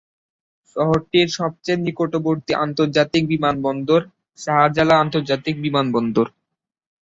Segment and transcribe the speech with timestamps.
[0.75, 4.01] শহরটির সবচেয়ে নিকটবর্তী আন্তর্জাতিক বিমানবন্দর
[4.39, 6.27] শাহজালাল আন্তর্জাতিক বিমানবন্দর।